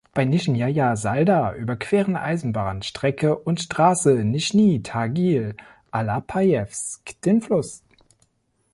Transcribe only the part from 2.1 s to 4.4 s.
Eisenbahnstrecke und Straße